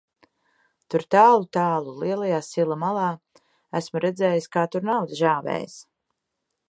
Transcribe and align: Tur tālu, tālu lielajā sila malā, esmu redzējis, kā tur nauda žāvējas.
Tur 0.93 1.03
tālu, 1.15 1.45
tālu 1.57 1.93
lielajā 2.03 2.39
sila 2.47 2.79
malā, 2.85 3.05
esmu 3.81 4.03
redzējis, 4.07 4.49
kā 4.57 4.65
tur 4.77 4.89
nauda 4.93 5.21
žāvējas. 5.21 5.77